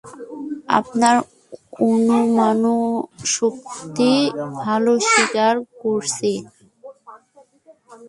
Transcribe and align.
আপনার 0.79 1.15
অনুমানশক্তি 1.87 3.31
ভালো, 4.59 4.91
স্বীকার 5.09 5.53
করছি। 5.81 6.31